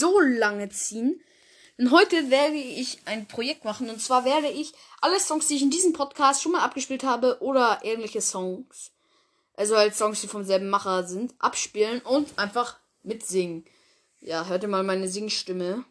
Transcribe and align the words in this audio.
so 0.00 0.18
lange 0.18 0.68
ziehen. 0.70 1.22
Denn 1.78 1.92
heute 1.92 2.30
werde 2.30 2.56
ich 2.56 2.98
ein 3.06 3.26
Projekt 3.26 3.64
machen. 3.64 3.88
Und 3.88 4.02
zwar 4.02 4.24
werde 4.24 4.48
ich 4.48 4.72
alle 5.00 5.20
Songs, 5.20 5.46
die 5.46 5.54
ich 5.54 5.62
in 5.62 5.70
diesem 5.70 5.92
Podcast 5.92 6.42
schon 6.42 6.52
mal 6.52 6.64
abgespielt 6.64 7.04
habe, 7.04 7.38
oder 7.40 7.80
ähnliche 7.82 8.20
Songs, 8.20 8.90
also 9.54 9.76
halt 9.76 9.94
Songs, 9.94 10.20
die 10.20 10.26
vom 10.26 10.44
selben 10.44 10.68
Macher 10.68 11.04
sind, 11.04 11.34
abspielen 11.38 12.00
und 12.00 12.38
einfach 12.38 12.78
mitsingen. 13.02 13.64
Ja, 14.20 14.46
hört 14.46 14.62
ihr 14.62 14.68
mal 14.68 14.82
meine 14.82 15.08
Singstimme. 15.08 15.84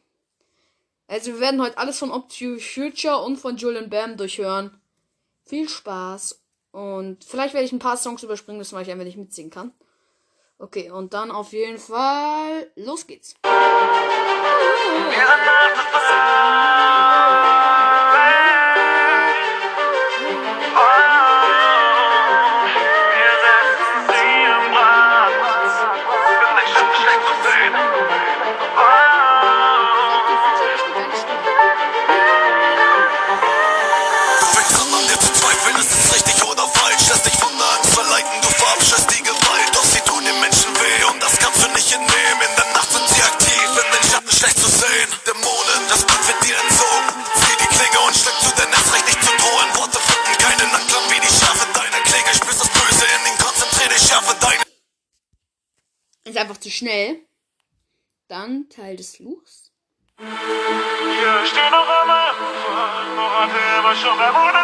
Also 1.07 1.33
wir 1.33 1.39
werden 1.39 1.61
heute 1.61 1.79
alles 1.79 1.97
von 1.97 2.11
Up 2.11 2.29
to 2.29 2.59
Future 2.59 3.23
und 3.23 3.37
von 3.37 3.57
Julian 3.57 3.89
Bam 3.89 4.15
durchhören. 4.15 4.79
Viel 5.45 5.67
Spaß. 5.67 6.39
Und 6.71 7.23
vielleicht 7.23 7.55
werde 7.55 7.65
ich 7.65 7.71
ein 7.71 7.79
paar 7.79 7.97
Songs 7.97 8.21
überspringen 8.21 8.59
müssen, 8.59 8.75
weil 8.75 8.83
ich 8.83 8.91
einfach 8.91 9.05
nicht 9.05 9.17
mitsingen 9.17 9.49
kann. 9.49 9.73
Okay, 10.61 10.91
und 10.91 11.13
dann 11.13 11.31
auf 11.31 11.53
jeden 11.53 11.77
Fall 11.77 12.69
los 12.75 13.07
geht's. 13.07 13.35
Schnell. 56.79 57.19
Dann 58.29 58.69
Teil 58.69 58.95
des 58.95 59.17
Fluchs. 59.17 59.71
Wir 60.17 61.45
stehen 61.45 61.71
noch 61.71 61.89
am 62.01 62.09
Anfang, 62.09 63.15
noch 63.15 63.33
hat 63.39 63.51
er 63.51 63.79
immer 63.79 63.95
schon, 63.95 64.17
wer 64.17 64.33
wurde 64.33 64.59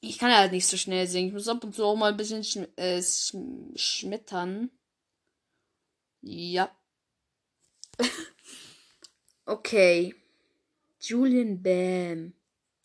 Ich 0.00 0.18
kann 0.18 0.34
halt 0.34 0.52
nicht 0.52 0.66
so 0.66 0.76
schnell 0.76 1.06
singen. 1.06 1.28
Ich 1.28 1.34
muss 1.34 1.48
ab 1.48 1.62
und 1.62 1.74
zu 1.74 1.84
auch 1.84 1.96
mal 1.96 2.10
ein 2.10 2.16
bisschen 2.16 2.42
schm 2.42 2.66
äh, 2.76 3.02
schm 3.02 3.72
schmettern. 3.76 4.70
Ja. 6.22 6.74
okay. 9.44 10.14
Julian 11.00 11.62
Bam. 11.62 12.34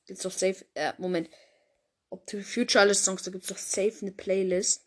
Gibt's 0.05 0.23
doch 0.23 0.31
safe. 0.31 0.65
Äh, 0.73 0.93
Moment. 0.97 1.29
Ob 2.09 2.27
to 2.27 2.41
Future 2.41 2.81
alles 2.81 3.03
Songs, 3.03 3.23
da 3.23 3.31
gibt's 3.31 3.47
doch 3.47 3.57
safe 3.57 3.97
eine 4.01 4.11
Playlist. 4.11 4.85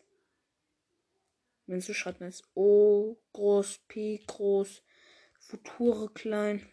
Wenn 1.67 1.81
so 1.81 1.93
schreibt 1.93 2.19
man 2.19 2.29
es. 2.29 2.43
O 2.55 3.17
groß, 3.33 3.79
P 3.87 4.23
groß, 4.25 4.81
Future 5.39 6.09
klein. 6.13 6.67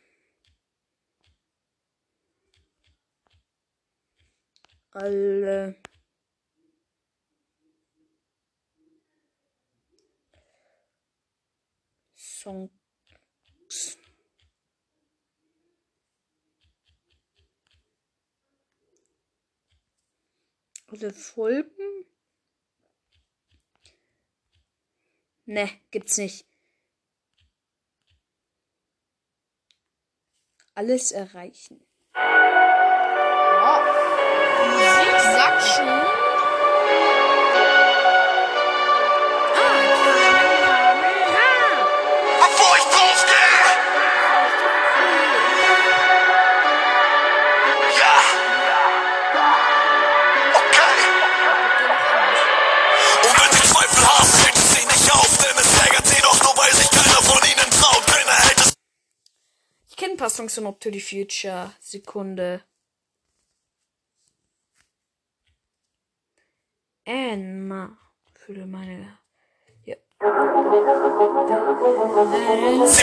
Alle 4.96 5.76
Songs. 12.14 12.70
Alle 20.88 21.12
Folgen? 21.12 22.06
Ne, 25.44 25.68
gibt's 25.90 26.16
nicht. 26.16 26.46
Alles 30.74 31.12
erreichen. 31.12 31.86
Songs 60.56 60.64
von 60.64 60.66
Up 60.66 60.80
to 60.80 60.90
the 60.90 61.00
Future. 61.00 61.72
Sekunde. 61.80 62.62
Anma. 67.06 67.98
Fühle 68.34 68.66
meine. 68.66 69.18
Ja. 69.84 69.96
Kraft, 70.18 70.54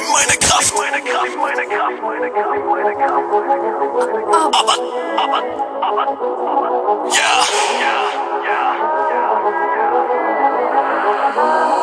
meine 0.01 0.37
Kraft, 0.39 0.73
meine 0.75 1.01
Kraft, 1.03 1.37
meine 1.37 1.65
Kraft, 1.67 2.01
meine 2.01 2.29
Kraft, 2.29 2.63
meine 2.69 2.93
Kraft. 2.95 3.23
Aber, 4.33 4.73
aber, 5.21 5.39
aber, 5.77 6.07
aber. 6.87 7.07
Ja, 7.09 7.33
ja, 7.81 7.95
ja, 8.43 8.59
ja, 8.85 9.21
ja. 11.35 11.82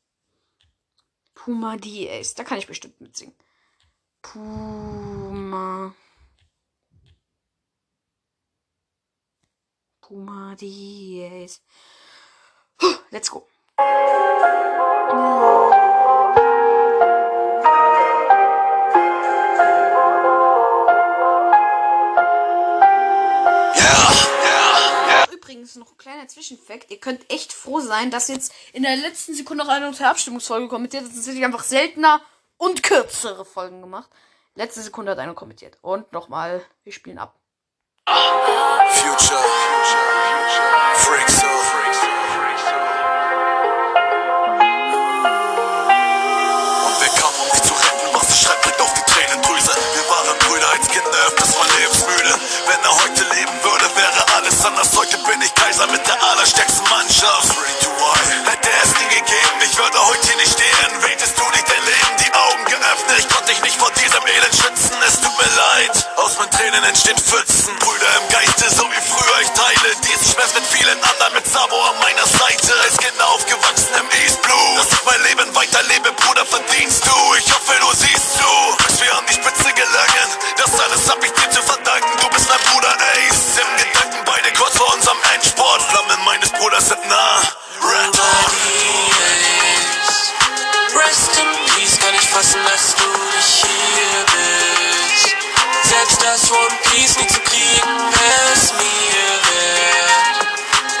Puma 1.43 1.75
Diaz. 1.75 2.35
Da 2.35 2.43
kann 2.43 2.59
ich 2.59 2.67
bestimmt 2.67 3.01
mitsingen. 3.01 3.35
Puma. 4.21 5.95
Puma. 10.01 10.55
Huh, 12.79 12.97
Let's 13.09 13.31
go. 13.31 13.47
Übrigens 25.61 25.75
noch 25.75 25.91
ein 25.91 25.97
kleiner 25.99 26.27
Zwischenfakt. 26.27 26.89
Ihr 26.89 26.99
könnt 26.99 27.31
echt 27.31 27.53
froh 27.53 27.81
sein, 27.81 28.09
dass 28.09 28.29
jetzt 28.29 28.51
in 28.73 28.81
der 28.81 28.95
letzten 28.95 29.35
Sekunde 29.35 29.63
noch 29.63 29.71
eine 29.71 29.87
unter 29.87 30.09
Abstimmungsfolge 30.09 30.67
kommt. 30.67 30.81
Mit 30.81 30.93
der 30.93 31.03
tatsächlich 31.03 31.45
einfach 31.45 31.63
seltener 31.63 32.19
und 32.57 32.81
kürzere 32.81 33.45
Folgen 33.45 33.79
gemacht. 33.79 34.09
Letzte 34.55 34.81
Sekunde 34.81 35.11
hat 35.11 35.19
einer 35.19 35.35
kommentiert. 35.35 35.77
Und 35.83 36.11
nochmal, 36.13 36.65
wir 36.83 36.91
spielen 36.91 37.19
ab. 37.19 37.39
Future, 38.07 39.43
Kaiser 55.81 55.91
mit 55.91 56.07
der 56.07 56.23
allerstärksten 56.23 56.87
Mannschaft. 56.89 57.49
Hätte 58.45 58.69
es 58.83 58.89
nie 58.99 59.15
gegeben, 59.15 59.57
ich 59.63 59.77
würde 59.77 59.97
heute 60.05 60.27
hier 60.27 60.37
nicht 60.37 60.53
stehen. 60.53 60.91
Wähltest 61.01 61.37
du 61.37 61.43
nicht 61.49 61.67
dein 61.67 61.83
Leben, 61.85 62.13
die 62.19 62.33
Augen 62.33 62.65
geöffnet. 62.65 63.19
Ich 63.19 63.29
konnte 63.29 63.51
dich 63.51 63.61
nicht 63.61 63.77
vor 63.77 63.91
diesem 63.91 64.25
Elend 64.25 64.55
schützen, 64.55 64.95
es 65.07 65.21
tut 65.21 65.35
mir 65.37 65.51
leid. 65.55 65.91
Aus 66.17 66.37
meinen 66.37 66.51
Tränen 66.51 66.83
entstehen 66.83 67.17
Pfützen. 67.17 67.77
Brüder 67.79 68.11
im 68.21 68.27
Geiste, 68.29 68.69
so 68.69 68.83
wie 68.83 69.01
früher, 69.09 69.41
ich 69.41 69.49
teile 69.49 69.95
diesen 70.05 70.33
Schmerz 70.33 70.53
mit 70.53 70.65
vielen 70.65 70.99
anderen, 71.01 71.33
mit 71.33 71.47
Sabo 71.47 71.77
an 71.81 71.97
meiner 71.99 72.27
Seite. 72.27 72.73
Als 72.83 72.97
Kind 72.97 73.19
aufgewachsen 73.21 73.93
im 73.97 74.09
East 74.21 74.41
Blue. 74.41 74.75
Dass 74.77 74.91
ich 74.91 75.03
mein 75.05 75.21
Leben 75.23 75.55
weiterlebe, 75.55 76.11
Bruder, 76.13 76.45
verdienst 76.45 77.05
du. 77.05 77.15
Ich 77.37 77.49
hoffe, 77.53 77.73
du 77.79 77.89
siehst 77.95 78.37
zu, 78.37 78.51
dass 92.81 92.95
du 92.95 93.09
nicht 93.35 93.65
hier 93.65 94.25
bist. 94.33 95.35
Selbst 95.83 96.19
das 96.23 96.51
One 96.51 96.77
Piece 96.89 97.17
nicht 97.17 97.31
zu 97.31 97.39
kriegen, 97.41 97.93
wär's 98.09 98.73
mir 98.73 99.27
wert. 99.47 100.47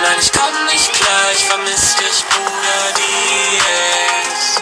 Nein, 0.01 0.17
ich 0.19 0.31
komm 0.31 0.65
nicht 0.65 0.93
klar, 0.93 1.31
vermiss 1.47 1.95
dich, 1.95 2.25
Bruder 2.29 2.83
DS. 2.97 4.61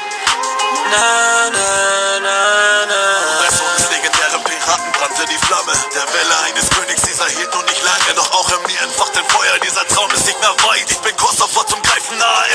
Na, 0.91 1.49
na, 1.51 2.19
na, 2.19 2.85
na. 2.87 3.45
Als 3.45 3.59
uns 3.59 3.89
legendären 3.91 4.43
Piraten 4.43 4.91
brannte 4.93 5.25
die 5.25 5.45
Flamme 5.45 5.73
der 5.93 6.07
Welle 6.13 6.39
eines 6.47 6.69
Königs. 6.69 7.01
Dieser 7.01 7.27
hielt 7.27 7.53
nun 7.53 7.65
nicht 7.65 7.83
lange, 7.83 8.15
doch 8.15 8.31
auch 8.31 8.49
in 8.49 8.61
mir 8.71 8.81
entfacht 8.81 9.17
ein 9.17 9.25
Feuer. 9.27 9.59
Dieser 9.59 9.85
Traum 9.87 10.09
ist 10.11 10.25
nicht 10.25 10.39
mehr 10.39 10.55
weit. 10.69 10.98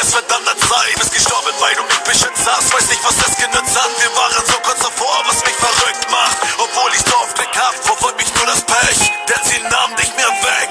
Es 0.00 0.14
wird 0.14 0.30
an 0.32 0.44
der 0.44 0.56
Zeit. 0.58 0.94
Bist 0.96 1.12
gestorben, 1.12 1.52
weil 1.60 1.74
du 1.74 1.82
mich 1.84 2.00
beschützt 2.00 2.46
hast. 2.46 2.72
Weiß 2.72 2.88
nicht, 2.90 3.04
was 3.04 3.16
das 3.16 3.36
genützt 3.36 3.74
hat. 3.74 3.90
Wir 4.00 4.14
waren 4.16 4.46
so 4.46 4.58
kurz 4.60 4.80
davor, 4.80 5.22
was 5.26 5.44
mich 5.44 5.54
verrückt 5.54 6.10
macht. 6.10 6.36
Obwohl 6.58 6.92
ich 6.92 7.00
so 7.00 7.16
oft 7.16 7.34
Glück 7.34 7.56
hab, 7.56 7.74
verfolgt 7.74 8.18
mich 8.18 8.34
nur 8.34 8.46
das 8.46 8.64
Pech. 8.66 9.10
Denn 9.28 9.44
sie 9.44 9.60
nahmen 9.62 9.96
dich 9.96 10.10
mir 10.16 10.28
weg. 10.44 10.68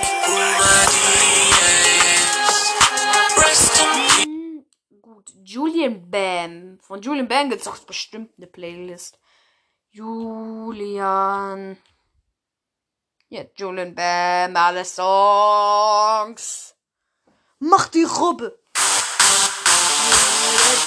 Gut, 5.02 5.32
Julian 5.44 6.10
Bam. 6.12 6.80
Von 6.82 7.02
Julian 7.02 7.28
Bam 7.28 7.50
gibt's 7.50 7.68
auch 7.68 7.78
bestimmt 7.80 8.34
eine 8.38 8.48
Playlist. 8.48 9.20
Julian. 9.90 11.78
Ja, 13.30 13.44
Julian 13.56 13.96
Bam, 13.96 14.56
alle 14.56 14.86
Songs. 14.86 16.76
Mach 17.60 17.88
die 17.88 18.04
Robbe. 18.04 18.63
Deine 20.44 20.84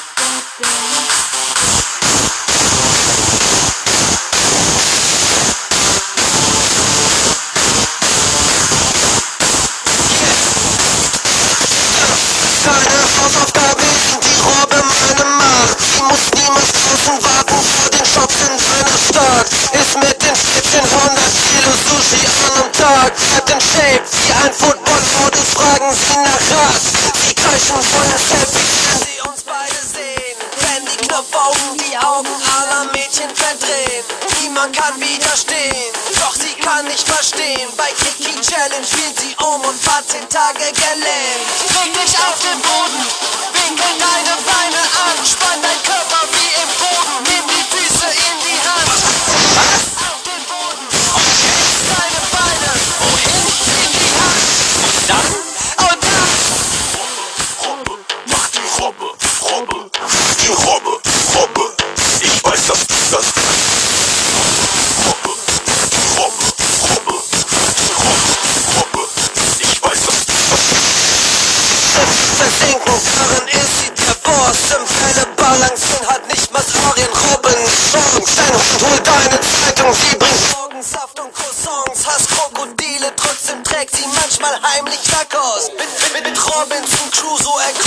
Challenge 38.76 38.87
spielt 38.87 39.19
sie 39.19 39.34
um 39.43 39.61
und 39.62 39.87
war 39.87 40.06
10 40.06 40.28
Tage 40.28 40.58
gelähmt. 40.58 41.46
Dich 41.94 42.19
auf 42.19 42.38
den 42.40 42.61
Boden, 42.61 43.06
Balancieren 75.76 76.06
hat 76.08 76.26
nicht 76.28 76.52
mal 76.52 76.64
Orien 76.88 77.08
Robben 77.12 77.52
Chance. 77.52 78.37
Dein 78.37 78.55
Hund 78.55 78.82
holt 78.82 79.06
deine 79.06 79.40
Zeitung, 79.40 79.93
sie 79.93 80.17
bringt 80.17 80.52
Morgensaft 80.56 81.20
und 81.20 81.34
Croissants. 81.34 82.06
Hasst 82.06 82.31
Krokodile, 82.31 83.12
trotzdem 83.14 83.62
trägt 83.62 83.94
sie 83.94 84.06
manchmal 84.06 84.58
heimlich 84.62 85.00
Lackos. 85.12 85.70
Mit, 85.76 86.14
mit, 86.14 86.32
mit 86.32 86.46
Robinson 86.46 87.10
Crusoe 87.10 87.60
erkunde 87.60 87.85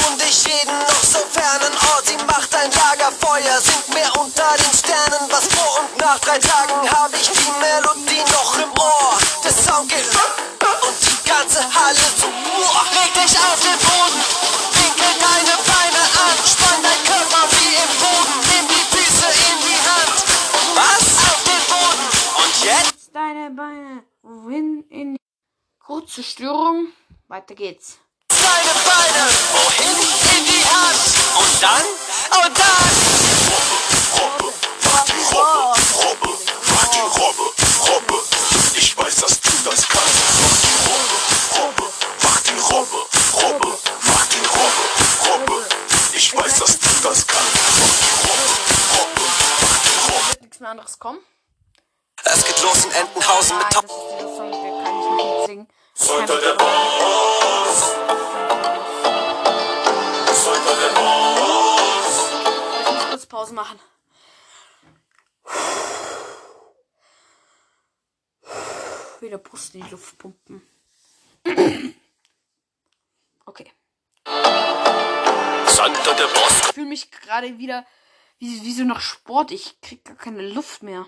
in 24.89 25.17
Kurze 25.79 26.24
Störung. 26.24 26.88
Weiter 27.27 27.55
geht's. 27.55 28.00
Deine 28.27 28.74
Beine. 28.86 29.29
Wohin? 29.53 29.98
In 30.38 30.46
die 30.46 30.65
Hand. 30.65 31.00
Und 31.38 31.62
dann? 31.62 31.86
Und 32.46 32.58
dann? 32.58 32.89
Robbe, 34.19 34.53
mach 34.84 35.05
die 35.05 35.22
Robbe, 35.36 35.79
Robbe, 35.96 36.38
mach 36.67 36.88
die 36.88 37.00
Robbe, 37.00 37.46
Robbe. 37.88 38.24
Ich 38.75 38.98
weiß, 38.98 39.15
dass 39.15 39.41
du 39.41 39.50
das 39.63 39.88
kannst. 39.88 40.19
Robbe, 41.58 41.84
mach 42.24 42.41
die 42.41 42.60
Robbe, 42.60 42.98
Robbe, 43.34 43.77
die 44.34 44.46
Robbe, 44.46 44.84
Robbe. 45.29 45.67
Ich 46.13 46.36
weiß, 46.36 46.60
dass 46.60 46.79
du 46.79 46.89
das 47.03 47.27
kannst. 47.27 47.55
Robbe, 48.98 49.22
mach 49.62 49.77
die 49.84 50.12
Robbe. 50.12 50.29
Wird 50.29 50.41
nichts 50.41 50.60
mehr 50.60 50.69
anderes 50.72 51.00
kommen. 51.00 51.19
Es 52.25 52.45
geht 52.45 52.61
los 52.61 52.85
in 52.85 52.91
Entenhausen 52.91 53.57
mit 53.57 53.67
Nein, 53.71 53.83
das 53.83 53.91
ist 53.91 54.11
dieser 54.11 54.35
Song, 54.35 54.51
der 54.51 54.83
kann 54.83 54.99
ich 54.99 55.09
nicht 55.09 55.45
singen. 55.45 55.67
Sollte 55.93 56.39
der 56.39 56.53
Boss, 56.53 57.95
sollte 60.43 60.75
der 60.81 60.93
Boss. 60.95 62.29
Ich 62.81 62.91
muss 62.93 63.09
kurz 63.09 63.25
Pause 63.25 63.53
machen. 63.53 63.79
Wieder 69.21 69.38
Brust 69.38 69.75
in 69.75 69.83
die 69.83 69.89
Luft 69.89 70.17
pumpen. 70.17 70.61
Okay. 73.45 73.71
Santa 74.25 76.13
der 76.13 76.27
Boss. 76.27 76.59
Ich 76.67 76.73
fühle 76.73 76.88
mich 76.88 77.11
gerade 77.11 77.57
wieder 77.57 77.85
wie, 78.38 78.63
wie 78.63 78.73
so 78.73 78.83
nach 78.83 79.01
Sport. 79.01 79.51
Ich 79.51 79.81
krieg 79.81 80.05
gar 80.05 80.15
keine 80.15 80.47
Luft 80.47 80.83
mehr. 80.83 81.05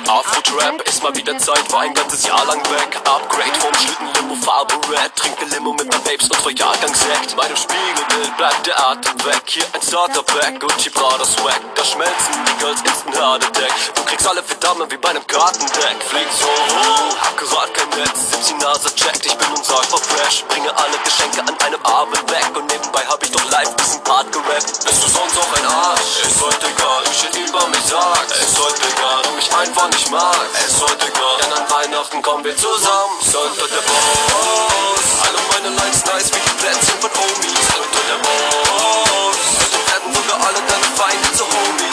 Mit 0.00 0.08
Afro-Trap 0.08 0.80
ist 0.88 1.02
mal 1.02 1.14
wieder 1.14 1.36
Zeit, 1.36 1.70
war 1.70 1.80
ein 1.80 1.92
ganzes 1.92 2.24
Jahr 2.26 2.42
lang 2.46 2.58
weg. 2.70 2.96
Upgrade 3.04 3.60
vom 3.60 3.74
Schlittenlimbo 3.74 4.34
Farbe 4.36 4.72
red. 4.88 5.14
Trinke 5.14 5.44
Limo 5.52 5.74
mit 5.74 5.90
meinen 5.90 6.02
Babes 6.04 6.24
und 6.24 6.36
vor 6.36 6.50
Jahrgangssekt. 6.52 7.36
Meinem 7.36 7.56
Spiegelbild 7.56 8.34
bleibt 8.38 8.66
der 8.66 8.78
Atem 8.88 9.12
weg. 9.26 9.42
Hier 9.44 9.64
ein 9.74 9.82
Starterpack, 9.82 10.58
Gucci 10.58 10.88
Prada 10.88 11.24
Swag. 11.26 11.60
Da 11.74 11.84
schmelzen 11.84 12.32
die 12.48 12.64
Girls 12.64 12.80
instant 12.80 13.20
Hard 13.20 13.44
Attack. 13.44 13.74
Du 13.94 14.02
kriegst 14.04 14.26
alle 14.26 14.42
für 14.42 14.54
Damen 14.54 14.90
wie 14.90 14.96
bei 14.96 15.10
einem 15.10 15.26
Kartendeck. 15.26 16.00
Flieg 16.08 16.28
so 16.32 16.46
hoch, 16.48 17.16
hab 17.20 17.36
gerade 17.36 17.72
kein 17.72 17.88
Netz. 18.00 18.30
17 18.40 18.56
Nase 18.56 18.94
checkt, 18.94 19.26
ich 19.26 19.36
bin 19.36 19.48
unsagbar 19.52 20.00
fresh. 20.00 20.44
Bringe 20.48 20.74
alle 20.78 20.96
Geschenke 21.04 21.42
an 21.42 21.54
einem 21.60 21.82
Abend 21.84 22.24
weg. 22.30 22.48
Und 22.56 22.72
nebenbei 22.72 23.04
hab 23.06 23.22
ich 23.22 23.30
doch 23.32 23.44
live 23.50 23.76
diesen 23.76 24.02
Part 24.04 24.32
gerappt. 24.32 24.64
Bist 24.64 25.04
du 25.04 25.08
sonst 25.12 25.36
auch 25.36 25.52
ein 25.60 25.66
Arsch? 25.66 26.24
Ist 26.24 26.40
heute 26.40 26.66
egal, 26.72 27.04
shit 27.12 27.36
über 27.36 27.68
mich 27.68 27.84
sagst. 27.84 28.32
Ist 28.40 28.58
heute 28.58 28.80
egal, 28.96 29.22
du 29.24 29.30
mich 29.32 29.52
einfach 29.52 29.89
nicht 29.90 30.10
magst. 30.10 30.66
Ist 30.66 30.80
heute 30.80 31.06
egal, 31.06 31.36
denn 31.42 31.52
an 31.52 31.70
Weihnachten 31.70 32.22
kommen 32.22 32.44
wir 32.44 32.56
zusammen. 32.56 33.16
Unter 33.20 33.68
der 33.68 33.82
Boss. 33.82 35.06
Alle 35.26 35.38
meine 35.52 35.74
Lines 35.76 36.04
nice 36.06 36.30
wie 36.34 36.40
die 36.40 36.56
Plätzchen 36.60 36.98
von 37.00 37.10
Homies. 37.10 37.66
Unter 37.76 38.02
der 38.10 38.18
Boss. 38.22 39.40
Heute 39.60 39.78
werden 39.90 40.14
sogar 40.14 40.38
alle 40.46 40.60
deine 40.66 40.88
Feinde 40.96 41.32
zu 41.32 41.44
Homies. 41.44 41.89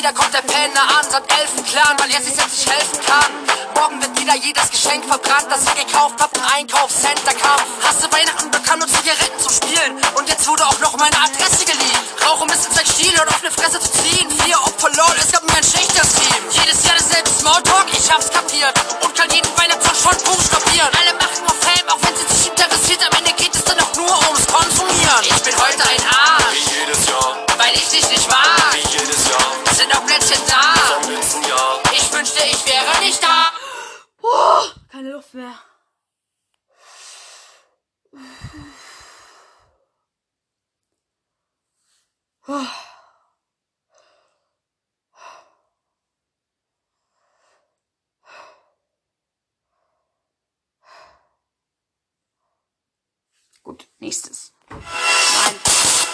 Wieder 0.00 0.14
kommt 0.14 0.32
der 0.32 0.40
Penner 0.40 0.80
an, 0.96 1.04
sagt 1.10 1.28
Elfenclan, 1.28 1.92
weil 1.98 2.10
er 2.10 2.22
sich 2.22 2.32
selbst 2.32 2.56
nicht 2.56 2.72
helfen 2.72 2.98
kann. 3.04 3.28
Morgen 3.76 4.00
wird 4.00 4.18
wieder 4.18 4.34
jedes 4.34 4.70
Geschenk 4.70 5.04
verbrannt, 5.04 5.44
das 5.50 5.60
ich 5.68 5.76
gekauft 5.84 6.16
hab 6.18 6.34
im 6.34 6.42
Einkaufscenter 6.56 7.34
kam. 7.36 7.60
Hast 7.84 8.00
du 8.00 8.08
Weihnachten 8.08 8.50
bekannt, 8.50 8.82
um 8.82 8.88
Zigaretten 8.88 9.38
zu 9.38 9.52
spielen? 9.52 10.00
Und 10.16 10.26
jetzt 10.26 10.48
wurde 10.48 10.64
auch 10.64 10.80
noch 10.80 10.96
meine 10.96 11.16
Adresse 11.20 11.66
geliehen. 11.68 12.00
Rauche 12.24 12.44
ein 12.44 12.48
bisschen 12.48 12.72
Zeit 12.72 12.88
Stil 12.88 13.12
und 13.12 13.28
auf 13.28 13.44
eine 13.44 13.52
Fresse 13.52 13.78
zu 13.78 13.92
ziehen. 14.00 14.24
Vier 14.40 14.56
Opfer 14.64 14.88
lol, 14.88 15.14
es 15.20 15.32
gab 15.32 15.44
mir 15.44 15.56
ein 15.60 15.68
schlechtes 15.68 16.16
Team. 16.16 16.42
Jedes 16.48 16.80
Jahr 16.86 16.96
dasselbe 16.96 17.28
Smalltalk, 17.28 17.86
ich 17.92 18.08
hab's 18.10 18.30
kapiert. 18.32 18.72
Und 19.04 19.14
kann 19.14 19.28
jeden 19.28 19.52
Weihnachtstag 19.52 19.96
schon 20.00 20.16
buchstabieren. 20.24 20.88
Alle 20.96 21.12
machen 21.20 21.44
auf 21.44 21.60
Fame, 21.60 21.88
auch 21.92 22.00
wenn 22.00 22.16
sie 22.16 22.24
sich 22.24 22.48
interessiert. 22.48 23.04
Am 23.04 23.12
Ende 23.20 23.32
geht 23.36 23.52
es 23.52 23.64
dann 23.64 23.76
doch 23.76 23.92
nur 24.00 24.16
ums 24.32 24.48
Konsumieren. 24.48 25.28
Ich 25.28 25.42
bin 25.44 25.52
heute 25.60 25.84
ein 25.84 26.02
Arsch, 26.08 26.56
Wie 26.56 26.88
jedes 26.88 27.04
Jahr, 27.04 27.36
weil 27.60 27.74
ich 27.76 27.88
dich 27.92 28.08
nicht 28.08 28.28
mag. 28.32 28.59
Plätzchen 30.30 30.46
da. 30.46 31.00
vom 31.00 31.12
letzten 31.12 31.42
Jahr. 31.42 31.82
Ich 31.92 32.12
wünschte, 32.12 32.44
ich 32.44 32.66
wäre 32.66 33.00
nicht 33.00 33.22
da. 33.22 33.50
Oh, 34.22 34.62
keine 34.90 35.10
Luft 35.10 35.34
mehr. 35.34 35.54
Gut, 53.62 53.86
nächstes. 53.98 54.52
Nein. 54.68 56.09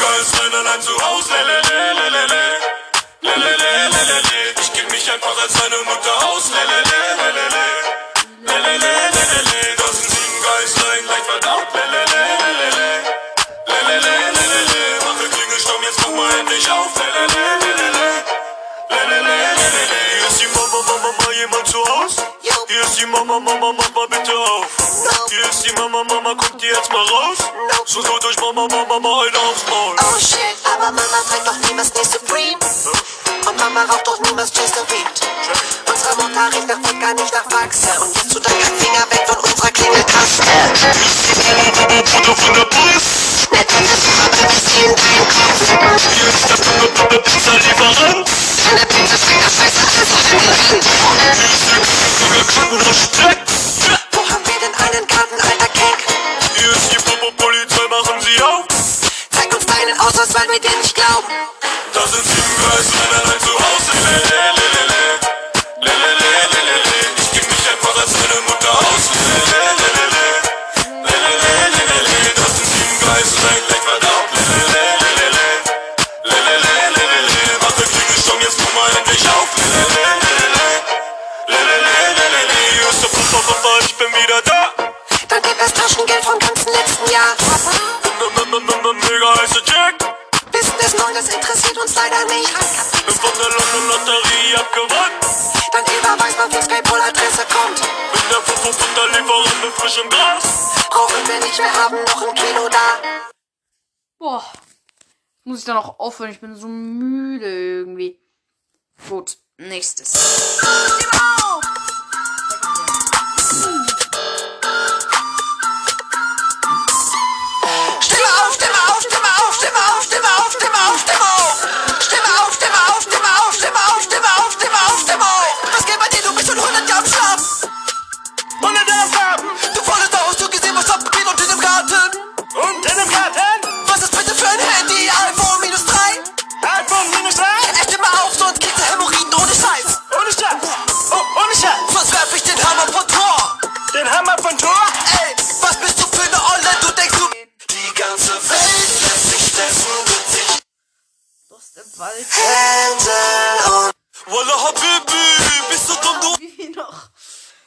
Sieben 0.00 0.12
Geistrein 0.12 0.54
allein 0.54 0.82
zu 0.82 0.92
Haus, 0.92 1.24
lelelelelele. 1.30 2.42
Lelelelelele. 3.22 4.54
Ich 4.60 4.72
geb 4.72 4.90
mich 4.90 5.12
einfach 5.12 5.42
als 5.42 5.52
deine 5.52 5.76
Mutter 5.84 6.26
aus, 6.28 6.50
lelelelelele. 6.50 7.64
Lelelelelele. 8.42 9.79
Die 23.00 23.06
Mama, 23.06 23.40
Mama, 23.40 23.72
mach 23.72 23.90
mal 23.94 24.06
bitte 24.08 24.32
auf. 24.36 24.66
Hier 25.30 25.48
ist 25.48 25.64
die 25.64 25.72
Mama, 25.72 26.04
Mama, 26.04 26.34
guck 26.36 26.58
dir 26.58 26.68
jetzt 26.74 26.92
mal 26.92 27.04
raus. 27.04 27.38
So 27.86 28.02
tut 28.02 28.24
euch 28.26 28.36
Mama, 28.36 28.68
Mama, 28.68 28.98
mal 29.00 29.26
einen 29.26 29.36
aufs 29.36 29.64
Maul. 29.70 29.96
Oh 30.00 30.18
shit, 30.18 30.56
aber 30.66 30.92
Mama 30.92 31.18
trägt 31.28 31.46
doch 31.46 31.56
niemals 31.66 31.94
nie 31.94 32.04
Supreme. 32.04 32.58
Und 33.48 33.56
Mama 33.56 33.84
raucht 33.88 34.06
doch 34.06 34.20
niemals 34.20 34.52
Chester 34.52 34.84
Weed. 34.90 35.06
Unsere 35.88 36.14
Mutter 36.16 36.52
riecht 36.52 36.68
nach 36.68 36.76
Wodka, 36.76 37.14
nicht 37.14 37.32
nach 37.32 37.46
Wachse. 37.50 37.88
Und 38.02 38.14
jetzt 38.16 38.32
tut 38.32 38.44
dein 38.44 38.60
Finger 38.60 39.06
weg 39.08 39.24
von 39.26 39.36
unserer 39.38 39.70
von 42.36 42.54
der 42.54 42.64
Bus. 42.68 43.04
In 43.50 44.94
deinen 44.96 45.28
Kopf. 45.28 45.60
Hier 46.16 46.28
ist 46.28 46.48
der 46.50 47.18
Pizzalieferant. 47.18 48.28
Der 48.76 48.86
Pizza 48.86 49.16
schmeckt 49.16 49.59
Wo 54.12 54.20
haben 54.28 54.44
wir 54.44 54.58
denn 54.60 54.74
einen 54.74 55.06
Garten, 55.06 55.40
alter 55.40 55.68
Keck? 55.72 55.98
Hier 56.56 56.70
ist 56.70 56.92
die 56.92 56.96
Popo-Polizei, 56.96 57.86
machen 57.88 58.20
sie 58.20 58.42
auf. 58.42 58.64
Zeig 59.30 59.54
uns 59.54 59.66
deinen 59.66 59.98
Ausweis, 60.00 60.34
weil 60.34 60.48
wir 60.50 60.60
dir 60.60 60.76
nicht 60.78 60.94
glauben. 60.94 61.28
Da 61.92 62.06
sind 62.06 62.24
sieben 62.24 62.56
Geister 62.62 62.98
allein 63.22 63.40
zu 63.40 63.52
Hause. 63.54 63.90
Lelelelele. 63.94 64.49
Lotterie 93.90 94.54
abgewandt. 94.56 95.22
Dann 95.72 95.84
überweis 95.84 96.36
mal 96.36 96.50
fix 96.50 96.68
Paypal-Adresse 96.68 97.44
kommt. 97.50 97.80
Bin 97.80 98.22
der 98.30 98.40
Futterlieferant 98.40 99.64
mit 99.64 99.72
frischem 99.74 100.08
Gras. 100.08 100.44
Brauchen 100.90 101.26
wir 101.26 101.40
nicht, 101.40 101.58
wir 101.58 101.72
haben 101.72 101.96
noch 101.96 102.22
ein 102.28 102.34
Kilo 102.34 102.68
da. 102.68 103.02
Boah. 104.18 104.44
Muss 105.44 105.60
ich 105.60 105.64
dann 105.64 105.78
auch 105.78 105.98
aufhören? 105.98 106.30
Ich 106.30 106.40
bin 106.40 106.54
so 106.54 106.68
müde 106.68 107.46
irgendwie. 107.46 108.20
Gut, 109.08 109.38
nächstes. 109.58 110.60
Wald. 110.62 111.79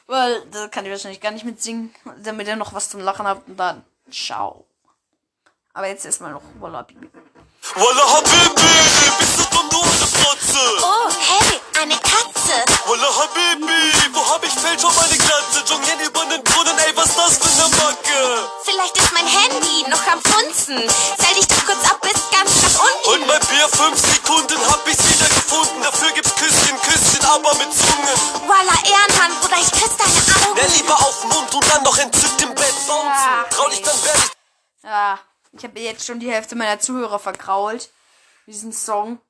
Weil, 0.06 0.44
da 0.50 0.68
kann 0.68 0.84
ich 0.84 0.90
wahrscheinlich 0.90 1.20
gar 1.20 1.32
nicht 1.32 1.44
mitsingen, 1.44 1.94
damit 2.22 2.46
ihr 2.46 2.56
noch 2.56 2.74
was 2.74 2.90
zum 2.90 3.00
Lachen 3.00 3.26
habt 3.26 3.48
und 3.48 3.56
dann 3.56 3.84
ciao. 4.10 4.66
Aber 5.72 5.88
jetzt 5.88 6.04
erstmal 6.04 6.32
noch 6.32 6.42
Walla 6.60 6.82
Bibi. 6.82 7.08
Wallah 7.76 8.06
Habibi, 8.06 8.70
bist 9.18 9.34
du 9.38 9.44
dumm, 9.50 9.68
du 9.68 9.82
alte 9.82 10.06
Fotze 10.06 10.60
Oh, 10.82 11.10
hey, 11.10 11.60
eine 11.82 11.96
Katze. 11.98 12.54
Wallah 12.86 13.10
Habibi, 13.18 14.14
wo 14.14 14.20
hab 14.30 14.44
ich 14.44 14.52
Fälscher 14.52 14.90
meine 14.94 15.18
Glatze? 15.18 15.58
Jonglieren 15.66 15.98
über 16.00 16.24
den 16.26 16.44
Brunnen, 16.44 16.78
ey, 16.78 16.92
was 16.94 17.16
das 17.16 17.38
für 17.38 17.50
ne 17.58 17.68
Macke? 17.76 18.48
Vielleicht 18.62 18.96
ist 18.96 19.12
mein 19.12 19.26
Handy 19.26 19.90
noch 19.90 20.06
am 20.06 20.22
Funzen. 20.22 20.78
Zähl 21.18 21.34
dich 21.34 21.48
doch 21.48 21.66
kurz 21.66 21.82
ab 21.90 21.98
bis 22.02 22.14
ganz 22.30 22.50
nach 22.62 22.78
unten. 22.78 23.22
Und 23.22 23.26
bei 23.26 23.38
Bier 23.50 23.68
fünf 23.68 23.98
Sekunden 23.98 24.58
hab 24.70 24.86
ich's 24.86 25.02
wieder 25.10 25.26
gefunden. 25.34 25.82
Dafür 25.82 26.12
gibt's 26.12 26.34
Küsschen, 26.36 26.78
Küsschen, 26.82 27.24
aber 27.26 27.54
mit 27.58 27.74
Zungen. 27.74 28.18
Voila, 28.46 28.76
Ehrenmann, 28.86 29.34
Bruder, 29.42 29.58
ich 29.58 29.72
küsse 29.72 29.98
deine 29.98 30.46
Augen. 30.46 30.60
Na, 30.62 30.66
lieber 30.78 30.94
auf 30.94 31.20
den 31.22 31.28
Mund 31.30 31.52
und 31.52 31.64
dann 31.74 31.82
noch 31.82 31.98
entzückt 31.98 32.40
im 32.40 32.54
Bett 32.54 32.74
bouncen. 32.86 33.34
Ja. 33.34 33.44
Traulich, 33.50 33.82
dann 33.82 33.98
werd 34.04 34.18
ich 34.18 34.84
Ja, 34.84 35.18
ich 35.56 35.64
habe 35.64 35.80
jetzt 35.80 36.06
schon 36.06 36.20
die 36.20 36.30
Hälfte 36.30 36.56
meiner 36.56 36.78
Zuhörer 36.78 37.18
verkrault. 37.18 37.90
Diesen 38.46 38.72
Song. 38.72 39.20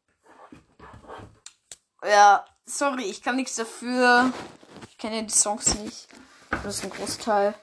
Ja, 2.02 2.45
sorry, 2.66 3.04
ich 3.04 3.23
kann 3.23 3.37
nichts 3.37 3.57
dafür. 3.57 4.33
Ich 4.88 4.99
kenne 4.99 5.25
die 5.25 5.33
Songs 5.33 5.75
nicht. 5.76 6.09
Das 6.50 6.78
ist 6.78 6.85
ein 6.85 6.90
Großteil. 6.90 7.54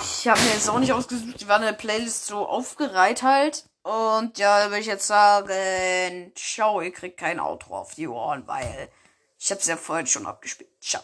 Ich 0.00 0.28
habe 0.28 0.40
mir 0.40 0.52
jetzt 0.52 0.68
auch 0.68 0.78
nicht 0.78 0.92
ausgesucht. 0.92 1.40
Die 1.40 1.48
waren 1.48 1.62
in 1.62 1.68
der 1.68 1.72
Playlist 1.74 2.26
so 2.26 2.46
aufgereiht 2.46 3.22
halt. 3.22 3.64
Und 3.82 4.38
ja, 4.38 4.58
da 4.58 4.66
würde 4.66 4.80
ich 4.80 4.86
jetzt 4.86 5.06
sagen, 5.06 6.32
ciao, 6.34 6.80
ihr 6.80 6.92
kriegt 6.92 7.18
kein 7.18 7.40
Outro 7.40 7.78
auf 7.78 7.94
die 7.94 8.08
Ohren, 8.08 8.46
weil 8.46 8.90
ich 9.38 9.50
habe 9.50 9.60
es 9.60 9.66
ja 9.66 9.76
vorhin 9.76 10.06
schon 10.06 10.26
abgespielt. 10.26 10.70
Ciao. 10.80 11.02